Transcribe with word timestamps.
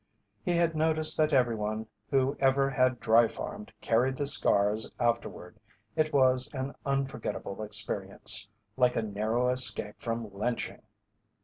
He 0.43 0.53
had 0.53 0.75
noticed 0.75 1.15
that 1.19 1.31
everyone 1.31 1.85
who 2.09 2.35
ever 2.39 2.71
had 2.71 2.99
dry 2.99 3.27
farmed 3.27 3.71
carried 3.81 4.15
the 4.15 4.25
scars 4.25 4.89
afterward. 4.99 5.59
It 5.95 6.11
was 6.11 6.49
an 6.55 6.73
unforgettable 6.87 7.61
experience, 7.61 8.49
like 8.77 8.95
a 8.95 9.03
narrow 9.03 9.49
escape 9.49 10.01
from 10.01 10.33
lynching. 10.33 10.81